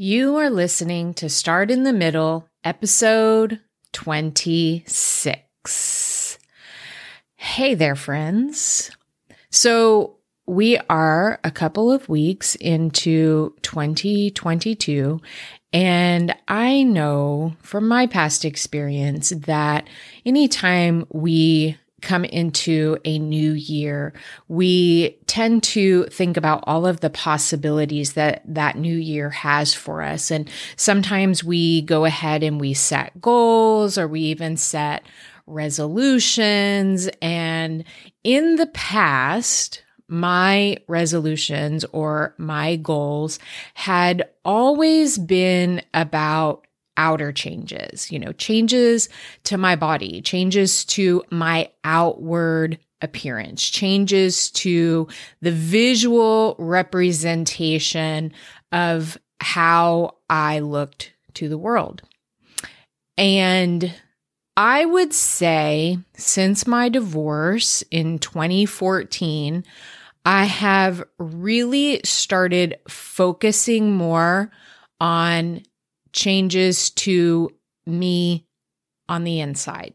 You 0.00 0.36
are 0.36 0.48
listening 0.48 1.12
to 1.14 1.28
Start 1.28 1.72
in 1.72 1.82
the 1.82 1.92
Middle, 1.92 2.48
episode 2.62 3.58
26. 3.94 6.38
Hey 7.34 7.74
there, 7.74 7.96
friends. 7.96 8.92
So, 9.50 10.18
we 10.46 10.78
are 10.88 11.40
a 11.42 11.50
couple 11.50 11.90
of 11.90 12.08
weeks 12.08 12.54
into 12.54 13.56
2022, 13.62 15.20
and 15.72 16.32
I 16.46 16.84
know 16.84 17.56
from 17.60 17.88
my 17.88 18.06
past 18.06 18.44
experience 18.44 19.30
that 19.30 19.88
anytime 20.24 21.08
we 21.10 21.76
come 22.00 22.24
into 22.24 22.98
a 23.04 23.18
new 23.18 23.52
year, 23.52 24.12
we 24.46 25.18
tend 25.26 25.62
to 25.64 26.04
think 26.04 26.36
about 26.36 26.64
all 26.66 26.86
of 26.86 27.00
the 27.00 27.10
possibilities 27.10 28.12
that 28.14 28.42
that 28.46 28.76
new 28.76 28.96
year 28.96 29.30
has 29.30 29.74
for 29.74 30.02
us. 30.02 30.30
And 30.30 30.48
sometimes 30.76 31.42
we 31.42 31.82
go 31.82 32.04
ahead 32.04 32.42
and 32.42 32.60
we 32.60 32.74
set 32.74 33.20
goals 33.20 33.98
or 33.98 34.06
we 34.06 34.20
even 34.20 34.56
set 34.56 35.04
resolutions. 35.46 37.08
And 37.20 37.84
in 38.22 38.56
the 38.56 38.66
past, 38.66 39.82
my 40.08 40.78
resolutions 40.88 41.84
or 41.92 42.34
my 42.38 42.76
goals 42.76 43.38
had 43.74 44.28
always 44.44 45.18
been 45.18 45.82
about 45.92 46.66
outer 46.98 47.32
changes, 47.32 48.12
you 48.12 48.18
know, 48.18 48.32
changes 48.32 49.08
to 49.44 49.56
my 49.56 49.76
body, 49.76 50.20
changes 50.20 50.84
to 50.84 51.22
my 51.30 51.70
outward 51.84 52.78
appearance, 53.00 53.62
changes 53.62 54.50
to 54.50 55.08
the 55.40 55.52
visual 55.52 56.56
representation 56.58 58.32
of 58.72 59.16
how 59.40 60.16
I 60.28 60.58
looked 60.58 61.12
to 61.34 61.48
the 61.48 61.56
world. 61.56 62.02
And 63.16 63.94
I 64.56 64.84
would 64.84 65.14
say 65.14 65.98
since 66.14 66.66
my 66.66 66.88
divorce 66.88 67.82
in 67.92 68.18
2014, 68.18 69.64
I 70.24 70.44
have 70.44 71.04
really 71.18 72.00
started 72.04 72.78
focusing 72.88 73.92
more 73.92 74.50
on 75.00 75.62
changes 76.18 76.90
to 76.90 77.48
me 77.86 78.44
on 79.08 79.22
the 79.22 79.38
inside, 79.38 79.94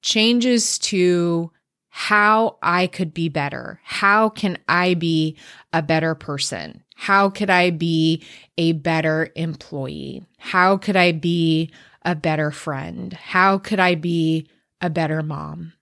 changes 0.00 0.78
to 0.78 1.50
how 1.88 2.56
I 2.62 2.86
could 2.86 3.12
be 3.12 3.28
better. 3.28 3.80
How 3.82 4.28
can 4.28 4.58
I 4.68 4.94
be 4.94 5.36
a 5.72 5.82
better 5.82 6.14
person? 6.14 6.84
How 6.94 7.30
could 7.30 7.50
I 7.50 7.70
be 7.70 8.22
a 8.56 8.72
better 8.72 9.30
employee? 9.34 10.24
How 10.38 10.76
could 10.76 10.94
I 10.96 11.10
be 11.10 11.72
a 12.02 12.14
better 12.14 12.52
friend? 12.52 13.12
How 13.12 13.58
could 13.58 13.80
I 13.80 13.96
be 13.96 14.46
a 14.80 14.88
better 14.88 15.20
mom? 15.20 15.72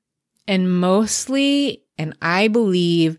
And 0.49 0.81
mostly, 0.81 1.85
and 1.99 2.17
I 2.23 2.49
believe 2.49 3.19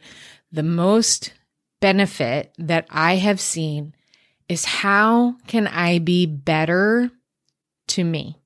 the 0.52 0.64
most 0.64 1.32
benefit 1.80 2.56
that 2.58 2.88
I 2.90 3.18
have 3.18 3.40
seen 3.40 3.94
is 4.53 4.66
how 4.66 5.36
can 5.47 5.68
I 5.68 5.97
be 5.97 6.28
better 6.28 7.09
to 7.88 8.03
me? 8.03 8.38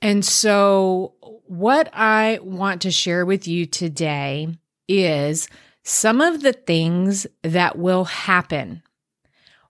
And 0.00 0.24
so, 0.24 1.14
what 1.46 1.90
I 1.92 2.38
want 2.42 2.82
to 2.82 2.90
share 2.90 3.26
with 3.26 3.48
you 3.48 3.66
today 3.66 4.48
is 4.88 5.48
some 5.82 6.20
of 6.20 6.42
the 6.42 6.52
things 6.52 7.26
that 7.42 7.76
will 7.76 8.04
happen 8.04 8.82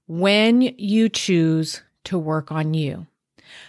when 0.07 0.61
you 0.61 1.09
choose 1.09 1.83
to 2.05 2.19
work 2.19 2.53
on 2.53 2.75
you. 2.75 3.07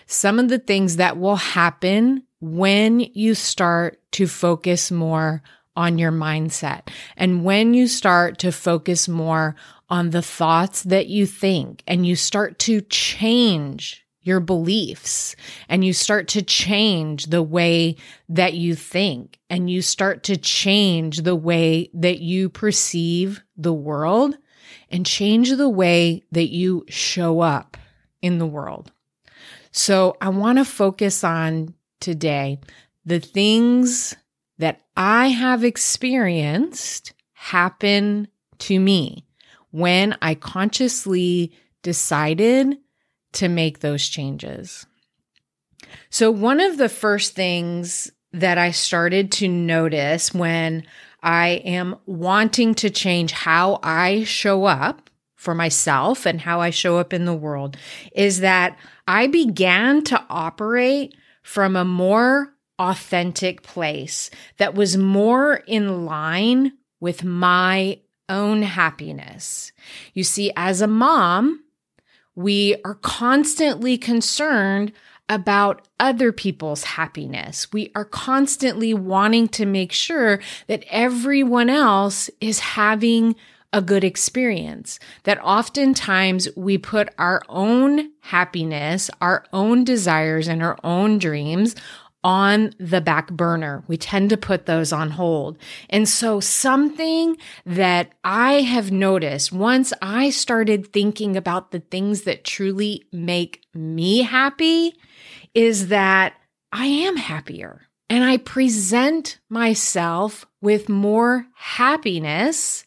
Some 0.07 0.37
of 0.37 0.49
the 0.49 0.59
things 0.59 0.97
that 0.97 1.17
will 1.17 1.37
happen 1.37 2.23
when 2.41 2.99
you 2.99 3.35
start 3.35 4.01
to 4.13 4.27
focus 4.27 4.91
more 4.91 5.41
on 5.75 5.97
your 5.97 6.11
mindset 6.11 6.89
and 7.17 7.43
when 7.43 7.73
you 7.73 7.87
start 7.87 8.37
to 8.37 8.51
focus 8.51 9.07
more 9.07 9.55
on 9.89 10.09
the 10.09 10.21
thoughts 10.21 10.83
that 10.83 11.07
you 11.07 11.25
think 11.25 11.83
and 11.87 12.05
you 12.05 12.15
start 12.15 12.57
to 12.59 12.81
change 12.81 14.05
your 14.25 14.39
beliefs 14.39 15.35
and 15.69 15.85
you 15.85 15.93
start 15.93 16.27
to 16.27 16.41
change 16.41 17.27
the 17.27 17.43
way 17.43 17.95
that 18.27 18.55
you 18.55 18.73
think 18.73 19.39
and 19.51 19.69
you 19.69 19.81
start 19.83 20.23
to 20.23 20.35
change 20.35 21.19
the 21.19 21.35
way 21.35 21.89
that 21.93 22.19
you 22.19 22.49
perceive 22.49 23.43
the 23.55 23.73
world 23.73 24.35
and 24.89 25.05
change 25.05 25.51
the 25.51 25.69
way 25.69 26.23
that 26.31 26.49
you 26.49 26.83
show 26.89 27.39
up 27.39 27.77
in 28.21 28.39
the 28.39 28.47
world. 28.47 28.91
So 29.71 30.17
I 30.19 30.29
want 30.29 30.57
to 30.57 30.65
focus 30.65 31.23
on 31.23 31.75
today 31.99 32.59
the 33.05 33.19
things 33.19 34.15
that 34.57 34.81
I 34.95 35.27
have 35.27 35.63
experienced 35.63 37.13
happen 37.33 38.27
to 38.59 38.79
me 38.79 39.25
when 39.71 40.17
I 40.21 40.35
consciously 40.35 41.51
decided 41.83 42.77
to 43.33 43.49
make 43.49 43.79
those 43.79 44.07
changes. 44.07 44.85
So, 46.09 46.31
one 46.31 46.59
of 46.59 46.77
the 46.77 46.89
first 46.89 47.35
things 47.35 48.11
that 48.31 48.57
I 48.57 48.71
started 48.71 49.31
to 49.33 49.47
notice 49.47 50.33
when 50.33 50.83
I 51.21 51.61
am 51.65 51.97
wanting 52.05 52.75
to 52.75 52.89
change 52.89 53.31
how 53.31 53.79
I 53.81 54.23
show 54.23 54.65
up 54.65 55.09
for 55.35 55.55
myself 55.55 56.25
and 56.25 56.41
how 56.41 56.59
I 56.59 56.69
show 56.69 56.97
up 56.97 57.13
in 57.13 57.25
the 57.25 57.33
world 57.33 57.77
is 58.13 58.39
that 58.39 58.77
I 59.07 59.27
began 59.27 60.03
to 60.05 60.23
operate 60.29 61.15
from 61.43 61.75
a 61.75 61.85
more 61.85 62.54
authentic 62.79 63.63
place 63.63 64.29
that 64.57 64.75
was 64.75 64.97
more 64.97 65.55
in 65.67 66.05
line 66.05 66.73
with 66.99 67.23
my 67.23 67.99
own 68.29 68.63
happiness. 68.63 69.71
You 70.13 70.23
see, 70.23 70.51
as 70.55 70.81
a 70.81 70.87
mom, 70.87 71.63
we 72.35 72.75
are 72.83 72.95
constantly 72.95 73.97
concerned 73.97 74.91
about 75.29 75.87
other 75.99 76.31
people's 76.31 76.83
happiness. 76.83 77.71
We 77.71 77.91
are 77.95 78.05
constantly 78.05 78.93
wanting 78.93 79.47
to 79.49 79.65
make 79.65 79.91
sure 79.91 80.39
that 80.67 80.83
everyone 80.89 81.69
else 81.69 82.29
is 82.39 82.59
having 82.59 83.35
a 83.73 83.81
good 83.81 84.03
experience. 84.03 84.99
That 85.23 85.43
oftentimes 85.43 86.47
we 86.55 86.77
put 86.77 87.09
our 87.17 87.41
own 87.49 88.11
happiness, 88.21 89.09
our 89.19 89.45
own 89.51 89.83
desires, 89.83 90.47
and 90.47 90.61
our 90.63 90.77
own 90.83 91.17
dreams 91.17 91.75
on 92.25 92.73
the 92.79 93.01
back 93.01 93.31
burner. 93.31 93.83
We 93.87 93.97
tend 93.97 94.31
to 94.31 94.37
put 94.37 94.65
those 94.65 94.91
on 94.91 95.11
hold. 95.11 95.59
And 95.91 96.09
so 96.09 96.39
something 96.39 97.37
that 97.67 98.13
I 98.23 98.61
have 98.61 98.91
noticed 98.91 99.51
once 99.51 99.93
I 100.01 100.31
started 100.31 100.91
thinking 100.91 101.37
about 101.37 101.69
the 101.69 101.81
things 101.81 102.23
that 102.23 102.43
truly 102.43 103.05
make 103.13 103.61
me 103.75 104.23
happy 104.23 104.95
is 105.53 105.89
that 105.89 106.33
I 106.71 106.87
am 106.87 107.15
happier 107.15 107.83
and 108.09 108.23
I 108.23 108.37
present 108.37 109.39
myself 109.47 110.47
with 110.61 110.89
more 110.89 111.45
happiness 111.53 112.85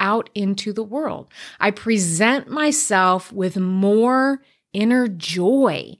out 0.00 0.30
into 0.34 0.72
the 0.72 0.82
world. 0.82 1.28
I 1.60 1.72
present 1.72 2.48
myself 2.48 3.30
with 3.34 3.58
more 3.58 4.40
inner 4.72 5.08
joy 5.08 5.98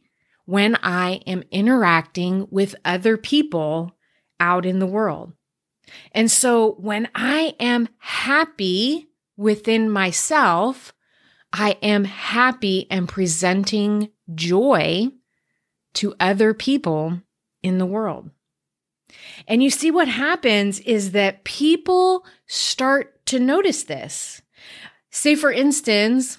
when 0.49 0.79
I 0.83 1.21
am 1.27 1.43
interacting 1.51 2.49
with 2.51 2.75
other 2.83 3.19
people 3.19 3.95
out 4.41 4.65
in 4.65 4.79
the 4.79 4.87
world. 4.87 5.35
And 6.13 6.31
so 6.31 6.73
when 6.79 7.11
I 7.15 7.55
am 7.61 7.87
happy 7.99 9.11
within 9.37 9.91
myself, 9.91 10.95
I 11.53 11.73
am 11.83 12.05
happy 12.05 12.87
and 12.91 13.07
presenting 13.07 14.09
joy 14.35 15.09
to 15.93 16.15
other 16.19 16.55
people 16.55 17.21
in 17.63 17.77
the 17.77 17.85
world. 17.85 18.31
And 19.47 19.63
you 19.63 19.69
see 19.69 19.91
what 19.91 20.09
happens 20.09 20.81
is 20.81 21.13
that 21.13 21.45
people 21.45 22.25
start 22.47 23.27
to 23.27 23.39
notice 23.39 23.83
this. 23.83 24.41
Say, 25.11 25.35
for 25.35 25.53
instance, 25.53 26.39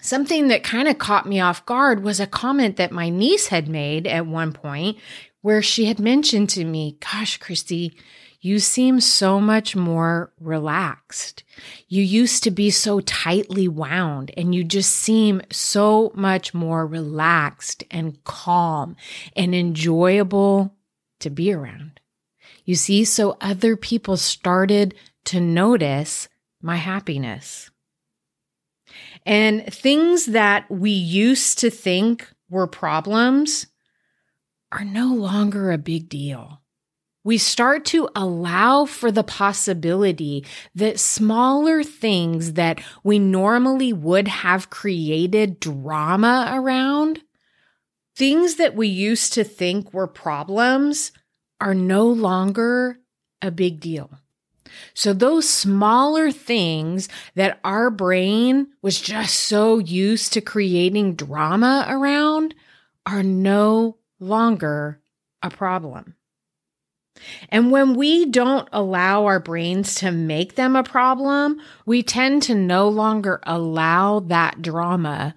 something 0.00 0.48
that 0.48 0.62
kind 0.62 0.88
of 0.88 0.98
caught 0.98 1.26
me 1.26 1.40
off 1.40 1.66
guard 1.66 2.02
was 2.02 2.20
a 2.20 2.26
comment 2.26 2.76
that 2.76 2.92
my 2.92 3.08
niece 3.08 3.48
had 3.48 3.68
made 3.68 4.06
at 4.06 4.26
one 4.26 4.52
point 4.52 4.98
where 5.42 5.62
she 5.62 5.86
had 5.86 5.98
mentioned 5.98 6.50
to 6.50 6.64
me, 6.64 6.98
Gosh, 7.00 7.38
Christy, 7.38 7.96
you 8.40 8.60
seem 8.60 9.00
so 9.00 9.40
much 9.40 9.74
more 9.74 10.32
relaxed. 10.38 11.42
You 11.88 12.02
used 12.02 12.44
to 12.44 12.50
be 12.50 12.70
so 12.70 13.00
tightly 13.00 13.66
wound 13.66 14.30
and 14.36 14.54
you 14.54 14.62
just 14.62 14.92
seem 14.92 15.42
so 15.50 16.12
much 16.14 16.54
more 16.54 16.86
relaxed 16.86 17.82
and 17.90 18.22
calm 18.24 18.96
and 19.34 19.54
enjoyable 19.54 20.76
to 21.20 21.30
be 21.30 21.52
around. 21.52 22.00
You 22.64 22.76
see, 22.76 23.04
so 23.04 23.36
other 23.40 23.76
people 23.76 24.16
started 24.16 24.94
to 25.24 25.40
notice 25.40 26.28
my 26.62 26.76
happiness. 26.76 27.70
And 29.28 29.72
things 29.72 30.26
that 30.26 30.68
we 30.70 30.90
used 30.90 31.58
to 31.58 31.70
think 31.70 32.28
were 32.50 32.66
problems 32.66 33.66
are 34.72 34.84
no 34.84 35.14
longer 35.14 35.70
a 35.70 35.78
big 35.78 36.08
deal 36.08 36.60
we 37.28 37.36
start 37.36 37.84
to 37.84 38.08
allow 38.16 38.86
for 38.86 39.12
the 39.12 39.22
possibility 39.22 40.46
that 40.74 40.98
smaller 40.98 41.82
things 41.82 42.54
that 42.54 42.80
we 43.04 43.18
normally 43.18 43.92
would 43.92 44.28
have 44.28 44.70
created 44.70 45.60
drama 45.60 46.50
around, 46.54 47.20
things 48.16 48.54
that 48.54 48.74
we 48.74 48.88
used 48.88 49.34
to 49.34 49.44
think 49.44 49.92
were 49.92 50.06
problems, 50.06 51.12
are 51.60 51.74
no 51.74 52.06
longer 52.06 52.98
a 53.42 53.50
big 53.50 53.78
deal. 53.78 54.10
So, 54.94 55.12
those 55.12 55.48
smaller 55.48 56.30
things 56.30 57.08
that 57.34 57.60
our 57.64 57.90
brain 57.90 58.68
was 58.82 59.00
just 59.00 59.34
so 59.34 59.78
used 59.78 60.32
to 60.32 60.40
creating 60.40 61.14
drama 61.14 61.86
around 61.88 62.54
are 63.06 63.22
no 63.22 63.96
longer 64.20 65.00
a 65.42 65.50
problem. 65.50 66.14
And 67.48 67.70
when 67.70 67.94
we 67.94 68.26
don't 68.26 68.68
allow 68.72 69.26
our 69.26 69.40
brains 69.40 69.94
to 69.96 70.10
make 70.10 70.54
them 70.54 70.76
a 70.76 70.84
problem, 70.84 71.60
we 71.84 72.02
tend 72.02 72.42
to 72.44 72.54
no 72.54 72.88
longer 72.88 73.40
allow 73.44 74.20
that 74.20 74.62
drama 74.62 75.34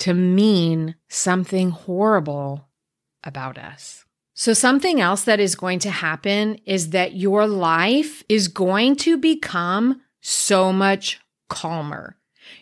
to 0.00 0.14
mean 0.14 0.96
something 1.08 1.70
horrible 1.70 2.68
about 3.24 3.56
us. 3.56 4.04
So, 4.34 4.54
something 4.54 5.00
else 5.00 5.22
that 5.24 5.40
is 5.40 5.54
going 5.54 5.80
to 5.80 5.90
happen 5.90 6.58
is 6.64 6.90
that 6.90 7.14
your 7.14 7.46
life 7.46 8.24
is 8.28 8.48
going 8.48 8.96
to 8.96 9.18
become 9.18 10.00
so 10.22 10.72
much 10.72 11.20
calmer. 11.50 12.16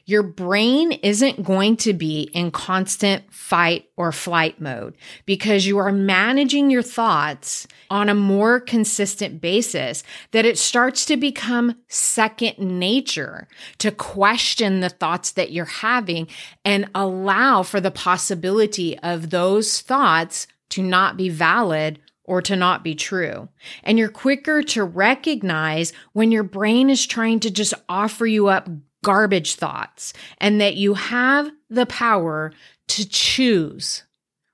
Your 0.05 0.23
brain 0.23 0.93
isn't 0.93 1.45
going 1.45 1.77
to 1.79 1.93
be 1.93 2.23
in 2.35 2.51
constant 2.51 3.33
fight 3.33 3.87
or 3.97 4.13
flight 4.13 4.61
mode 4.61 4.97
because 5.27 5.67
you 5.67 5.79
are 5.79 5.93
managing 5.93 6.71
your 6.71 6.83
thoughts 6.83 7.67
on 7.89 8.09
a 8.09 8.15
more 8.15 8.61
consistent 8.61 9.41
basis 9.41 10.03
that 10.33 10.45
it 10.45 10.59
starts 10.59 11.05
to 11.07 11.17
become 11.17 11.77
second 11.89 12.59
nature 12.59 13.49
to 13.79 13.91
question 13.91 14.81
the 14.81 14.89
thoughts 14.89 15.33
that 15.33 15.53
you're 15.53 15.65
having 15.65 16.27
and 16.65 16.91
allow 16.95 17.63
for 17.63 17.81
the 17.81 17.91
possibility 17.91 18.99
of 18.99 19.31
those 19.31 19.81
thoughts 19.81 20.47
to 20.71 20.83
not 20.83 21.17
be 21.17 21.29
valid 21.29 22.01
or 22.25 22.41
to 22.43 22.57
not 22.57 22.85
be 22.85 22.95
true. 22.95 23.49
And 23.83 23.99
you're 23.99 24.09
quicker 24.09 24.63
to 24.63 24.85
recognize 24.85 25.93
when 26.13 26.31
your 26.31 26.45
brain 26.45 26.89
is 26.89 27.07
trying 27.07 27.41
to 27.41 27.51
just 27.51 27.75
offer 27.89 28.27
you 28.27 28.49
up 28.49 28.69
garbage 29.03 29.55
thoughts 29.55 30.13
and 30.39 30.61
that 30.61 30.77
you 30.77 30.95
have 30.95 31.51
the 31.69 31.87
power 31.87 32.53
to 32.89 33.09
choose 33.09 34.05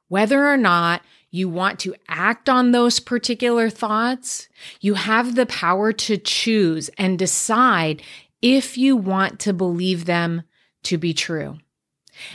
whether 0.08 0.46
or 0.46 0.56
not 0.56 1.02
you 1.30 1.48
want 1.48 1.78
to 1.80 1.94
act 2.08 2.48
on 2.48 2.70
those 2.70 3.00
particular 3.00 3.68
thoughts. 3.68 4.48
You 4.80 4.94
have 4.94 5.34
the 5.34 5.46
power 5.46 5.92
to 5.92 6.16
choose 6.16 6.88
and 6.96 7.18
decide 7.18 8.02
if 8.40 8.78
you 8.78 8.96
want 8.96 9.40
to 9.40 9.52
believe 9.52 10.04
them 10.04 10.42
to 10.84 10.96
be 10.96 11.12
true. 11.12 11.58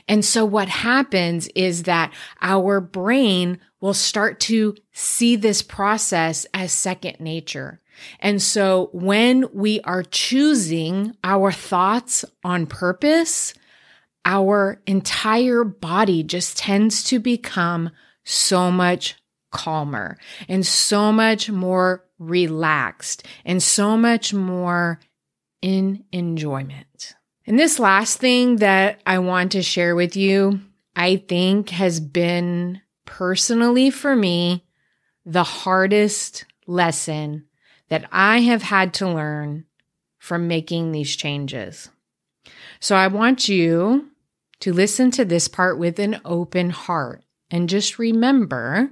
And 0.07 0.23
so 0.23 0.45
what 0.45 0.69
happens 0.69 1.47
is 1.55 1.83
that 1.83 2.13
our 2.41 2.79
brain 2.79 3.59
will 3.79 3.93
start 3.93 4.39
to 4.41 4.75
see 4.91 5.35
this 5.35 5.61
process 5.61 6.45
as 6.53 6.71
second 6.71 7.19
nature. 7.19 7.81
And 8.19 8.41
so 8.41 8.89
when 8.93 9.45
we 9.53 9.81
are 9.81 10.03
choosing 10.03 11.15
our 11.23 11.51
thoughts 11.51 12.25
on 12.43 12.65
purpose, 12.67 13.53
our 14.25 14.81
entire 14.85 15.63
body 15.63 16.23
just 16.23 16.57
tends 16.57 17.03
to 17.05 17.19
become 17.19 17.91
so 18.23 18.71
much 18.71 19.15
calmer 19.51 20.17
and 20.47 20.65
so 20.65 21.11
much 21.11 21.49
more 21.49 22.05
relaxed 22.19 23.25
and 23.45 23.61
so 23.61 23.97
much 23.97 24.33
more 24.33 24.99
in 25.61 26.03
enjoyment. 26.11 27.15
And 27.45 27.57
this 27.57 27.79
last 27.79 28.19
thing 28.19 28.57
that 28.57 29.01
I 29.05 29.19
want 29.19 29.51
to 29.53 29.63
share 29.63 29.95
with 29.95 30.15
you, 30.15 30.59
I 30.95 31.17
think 31.17 31.69
has 31.69 31.99
been 31.99 32.81
personally 33.05 33.89
for 33.89 34.15
me 34.15 34.65
the 35.25 35.43
hardest 35.43 36.45
lesson 36.67 37.45
that 37.89 38.07
I 38.11 38.39
have 38.41 38.61
had 38.63 38.93
to 38.95 39.07
learn 39.07 39.65
from 40.17 40.47
making 40.47 40.91
these 40.91 41.15
changes. 41.15 41.89
So 42.79 42.95
I 42.95 43.07
want 43.07 43.49
you 43.49 44.11
to 44.59 44.73
listen 44.73 45.11
to 45.11 45.25
this 45.25 45.47
part 45.47 45.77
with 45.77 45.99
an 45.99 46.21
open 46.23 46.69
heart 46.69 47.23
and 47.49 47.67
just 47.67 47.99
remember 47.99 48.91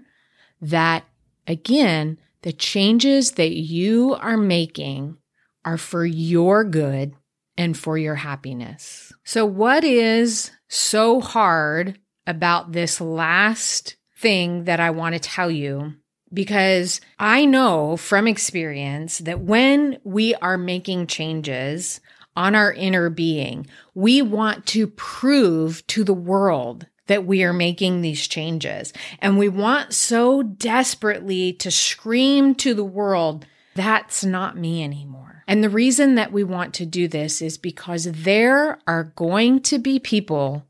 that 0.61 1.05
again, 1.47 2.17
the 2.41 2.51
changes 2.51 3.33
that 3.33 3.51
you 3.51 4.15
are 4.15 4.37
making 4.37 5.17
are 5.63 5.77
for 5.77 6.05
your 6.05 6.63
good 6.63 7.13
and 7.59 7.77
for 7.77 7.97
your 7.97 8.15
happiness. 8.15 9.11
So, 9.25 9.45
what 9.45 9.83
is 9.83 10.49
so 10.69 11.19
hard 11.19 11.99
about 12.25 12.71
this 12.71 13.01
last 13.01 13.97
thing 14.17 14.63
that 14.63 14.79
I 14.79 14.89
want 14.91 15.13
to 15.13 15.19
tell 15.19 15.51
you 15.51 15.93
because 16.33 17.01
I 17.19 17.45
know 17.45 17.97
from 17.97 18.27
experience 18.27 19.19
that 19.19 19.41
when 19.41 19.99
we 20.03 20.35
are 20.35 20.57
making 20.57 21.07
changes 21.07 21.99
on 22.35 22.55
our 22.55 22.71
inner 22.71 23.09
being, 23.09 23.67
we 23.93 24.21
want 24.21 24.65
to 24.67 24.87
prove 24.87 25.85
to 25.87 26.03
the 26.03 26.13
world 26.13 26.87
that 27.07 27.25
we 27.25 27.43
are 27.43 27.53
making 27.53 28.01
these 28.01 28.27
changes. 28.27 28.93
And 29.19 29.37
we 29.37 29.49
want 29.49 29.93
so 29.93 30.43
desperately 30.43 31.53
to 31.53 31.71
scream 31.71 32.53
to 32.55 32.73
the 32.73 32.85
world, 32.85 33.45
that's 33.79 34.25
not 34.25 34.57
me 34.57 34.83
anymore. 34.83 35.43
And 35.47 35.63
the 35.63 35.69
reason 35.69 36.15
that 36.15 36.33
we 36.33 36.43
want 36.43 36.73
to 36.75 36.85
do 36.85 37.07
this 37.07 37.41
is 37.41 37.57
because 37.57 38.03
there 38.03 38.79
are 38.85 39.05
going 39.15 39.61
to 39.61 39.79
be 39.79 39.97
people 39.97 40.65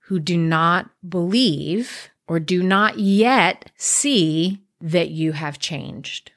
who 0.00 0.18
do 0.18 0.36
not 0.36 0.90
believe 1.08 2.10
or 2.26 2.40
do 2.40 2.62
not 2.62 2.98
yet 2.98 3.70
see 3.76 4.58
that 4.80 5.10
you 5.10 5.32
have 5.32 5.60
changed. 5.60 6.32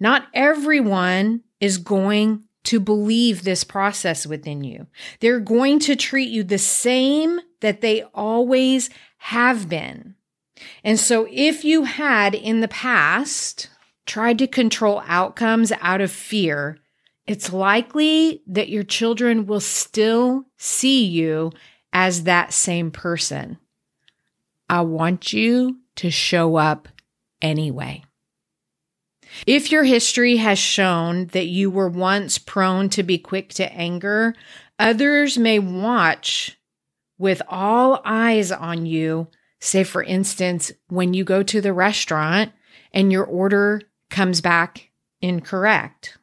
Not 0.00 0.26
everyone 0.34 1.44
is 1.60 1.78
going 1.78 2.44
to 2.64 2.80
believe 2.80 3.44
this 3.44 3.62
process 3.64 4.26
within 4.26 4.64
you. 4.64 4.88
They're 5.20 5.40
going 5.40 5.78
to 5.80 5.96
treat 5.96 6.28
you 6.28 6.42
the 6.42 6.58
same 6.58 7.40
that 7.60 7.80
they 7.80 8.02
always 8.14 8.90
have 9.18 9.68
been. 9.68 10.16
And 10.82 10.98
so 10.98 11.28
if 11.30 11.64
you 11.64 11.84
had 11.84 12.34
in 12.34 12.60
the 12.60 12.68
past 12.68 13.70
tried 14.08 14.38
to 14.38 14.48
control 14.48 15.02
outcomes 15.06 15.70
out 15.80 16.00
of 16.00 16.10
fear, 16.10 16.78
it's 17.26 17.52
likely 17.52 18.42
that 18.46 18.70
your 18.70 18.82
children 18.82 19.46
will 19.46 19.60
still 19.60 20.46
see 20.56 21.04
you 21.04 21.52
as 21.92 22.24
that 22.24 22.52
same 22.52 22.90
person. 22.90 23.58
I 24.68 24.80
want 24.80 25.32
you 25.32 25.78
to 25.96 26.10
show 26.10 26.56
up 26.56 26.88
anyway. 27.40 28.02
If 29.46 29.70
your 29.70 29.84
history 29.84 30.36
has 30.38 30.58
shown 30.58 31.26
that 31.28 31.46
you 31.46 31.70
were 31.70 31.88
once 31.88 32.38
prone 32.38 32.88
to 32.90 33.02
be 33.02 33.18
quick 33.18 33.50
to 33.54 33.72
anger, 33.72 34.34
others 34.78 35.36
may 35.36 35.58
watch 35.58 36.58
with 37.18 37.42
all 37.46 38.00
eyes 38.04 38.50
on 38.50 38.86
you. 38.86 39.28
Say, 39.60 39.84
for 39.84 40.02
instance, 40.02 40.72
when 40.88 41.12
you 41.14 41.24
go 41.24 41.42
to 41.42 41.60
the 41.60 41.72
restaurant 41.72 42.52
and 42.92 43.12
your 43.12 43.24
order 43.24 43.82
comes 44.10 44.40
back 44.40 44.90
incorrect. 45.20 46.18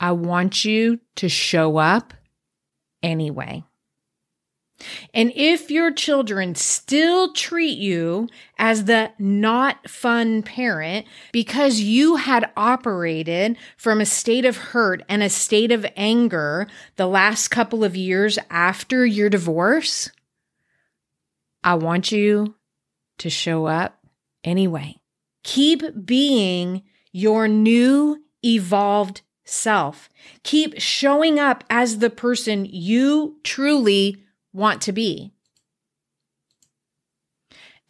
I 0.00 0.12
want 0.12 0.64
you 0.64 1.00
to 1.16 1.28
show 1.28 1.76
up 1.76 2.14
anyway. 3.02 3.64
And 5.14 5.32
if 5.34 5.70
your 5.70 5.92
children 5.92 6.54
still 6.54 7.32
treat 7.32 7.78
you 7.78 8.28
as 8.58 8.84
the 8.84 9.12
not 9.18 9.88
fun 9.88 10.42
parent 10.42 11.06
because 11.30 11.80
you 11.80 12.16
had 12.16 12.50
operated 12.56 13.56
from 13.76 14.00
a 14.00 14.06
state 14.06 14.44
of 14.44 14.56
hurt 14.56 15.02
and 15.08 15.22
a 15.22 15.28
state 15.28 15.72
of 15.72 15.86
anger 15.96 16.66
the 16.96 17.06
last 17.06 17.48
couple 17.48 17.84
of 17.84 17.96
years 17.96 18.38
after 18.50 19.06
your 19.06 19.30
divorce, 19.30 20.10
I 21.62 21.74
want 21.74 22.10
you 22.10 22.56
to 23.18 23.30
show 23.30 23.66
up 23.66 24.00
anyway. 24.42 24.96
Keep 25.42 26.06
being 26.06 26.82
your 27.12 27.48
new 27.48 28.22
evolved 28.44 29.22
self. 29.44 30.08
Keep 30.42 30.80
showing 30.80 31.38
up 31.38 31.64
as 31.68 31.98
the 31.98 32.10
person 32.10 32.64
you 32.64 33.38
truly 33.42 34.22
want 34.52 34.80
to 34.82 34.92
be. 34.92 35.32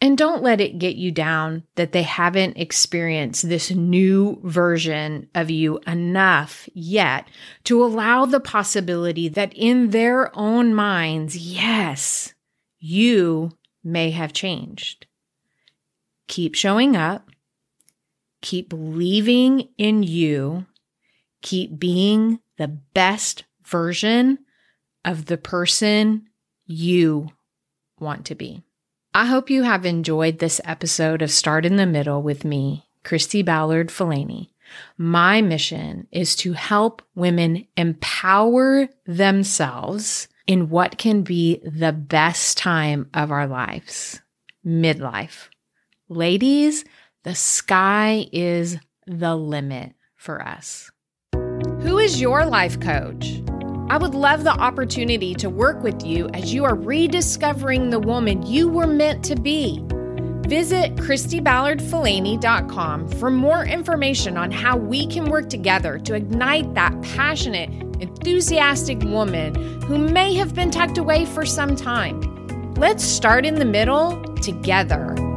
And 0.03 0.17
don't 0.17 0.43
let 0.43 0.59
it 0.59 0.79
get 0.79 0.97
you 0.97 1.11
down 1.11 1.63
that 1.75 1.93
they 1.93 2.03
haven't 2.03 2.57
experienced 2.57 3.47
this 3.47 3.71
new 3.71 4.41
version 4.43 5.29
of 5.33 5.49
you 5.49 5.79
enough 5.87 6.67
yet 6.73 7.29
to 7.63 7.81
allow 7.81 8.25
the 8.25 8.41
possibility 8.41 9.29
that 9.29 9.53
in 9.55 9.91
their 9.91 10.29
own 10.37 10.73
minds, 10.73 11.37
yes, 11.37 12.33
you 12.79 13.51
may 13.81 14.11
have 14.11 14.33
changed. 14.33 15.05
Keep 16.27 16.55
showing 16.55 16.97
up. 16.97 17.29
Keep 18.43 18.67
believing 18.67 19.69
in 19.77 20.03
you. 20.03 20.65
Keep 21.41 21.79
being 21.79 22.41
the 22.57 22.67
best 22.67 23.45
version 23.63 24.37
of 25.05 25.27
the 25.27 25.37
person 25.37 26.27
you 26.65 27.29
want 27.99 28.25
to 28.25 28.35
be. 28.35 28.61
I 29.13 29.27
hope 29.27 29.49
you 29.49 29.63
have 29.63 29.85
enjoyed 29.85 30.39
this 30.39 30.59
episode 30.65 31.21
of 31.21 31.31
Start 31.31 31.65
in 31.65 31.77
the 31.77 31.85
Middle 31.85 32.21
with 32.21 32.43
me, 32.43 32.83
Christy 33.05 33.43
Ballard 33.43 33.87
Falani. 33.87 34.49
My 34.97 35.41
mission 35.41 36.07
is 36.11 36.35
to 36.37 36.51
help 36.51 37.01
women 37.15 37.65
empower 37.77 38.89
themselves 39.05 40.27
in 40.47 40.69
what 40.69 40.97
can 40.97 41.21
be 41.21 41.61
the 41.63 41.93
best 41.93 42.57
time 42.57 43.09
of 43.13 43.31
our 43.31 43.47
lives 43.47 44.19
midlife. 44.65 45.47
Ladies, 46.09 46.83
the 47.23 47.35
sky 47.35 48.27
is 48.31 48.77
the 49.07 49.35
limit 49.35 49.93
for 50.15 50.41
us. 50.41 50.91
Who 51.81 51.97
is 51.97 52.21
your 52.21 52.45
life 52.45 52.79
coach? 52.79 53.41
I 53.89 53.97
would 53.97 54.13
love 54.13 54.43
the 54.43 54.51
opportunity 54.51 55.33
to 55.35 55.49
work 55.49 55.81
with 55.83 56.05
you 56.05 56.29
as 56.33 56.53
you 56.53 56.65
are 56.65 56.75
rediscovering 56.75 57.89
the 57.89 57.99
woman 57.99 58.45
you 58.45 58.69
were 58.69 58.87
meant 58.87 59.23
to 59.25 59.35
be. 59.35 59.83
Visit 60.47 60.95
ChristyBallardFalani.com 60.95 63.07
for 63.07 63.29
more 63.29 63.65
information 63.65 64.37
on 64.37 64.51
how 64.51 64.75
we 64.75 65.07
can 65.07 65.25
work 65.25 65.49
together 65.49 65.99
to 65.99 66.15
ignite 66.15 66.73
that 66.73 67.01
passionate, 67.01 67.69
enthusiastic 68.01 69.01
woman 69.03 69.81
who 69.83 69.97
may 69.97 70.33
have 70.33 70.53
been 70.53 70.71
tucked 70.71 70.97
away 70.97 71.25
for 71.25 71.45
some 71.45 71.75
time. 71.75 72.73
Let's 72.75 73.03
start 73.03 73.45
in 73.45 73.55
the 73.55 73.65
middle 73.65 74.21
together. 74.35 75.32